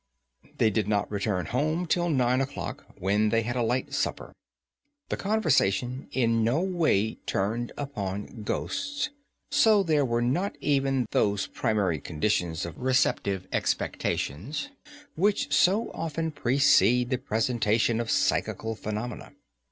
They 0.57 0.71
did 0.71 0.87
not 0.87 1.11
return 1.11 1.45
home 1.45 1.85
till 1.85 2.09
nine 2.09 2.41
o'clock, 2.41 2.87
when 2.97 3.29
they 3.29 3.43
had 3.43 3.55
a 3.55 3.61
light 3.61 3.93
supper. 3.93 4.33
The 5.09 5.15
conversation 5.15 6.07
in 6.11 6.43
no 6.43 6.59
way 6.59 7.19
turned 7.27 7.71
upon 7.77 8.41
ghosts, 8.41 9.11
so 9.51 9.83
there 9.83 10.03
were 10.03 10.23
not 10.23 10.55
even 10.59 11.05
those 11.11 11.45
primary 11.45 11.99
conditions 11.99 12.65
of 12.65 12.79
receptive 12.79 13.47
expectations 13.53 14.69
which 15.13 15.53
so 15.53 15.91
often 15.91 16.31
precede 16.31 17.11
the 17.11 17.19
presentation 17.19 17.99
of 17.99 18.09
psychical 18.09 18.73
phenomena. 18.73 19.33